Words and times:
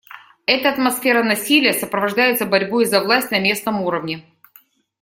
Эта 0.47 0.69
атмосфера 0.71 1.21
насилия 1.21 1.73
сопровождается 1.73 2.47
борьбой 2.47 2.85
за 2.85 3.03
власть 3.03 3.29
на 3.29 3.37
местном 3.37 3.81
уровне. 3.83 4.23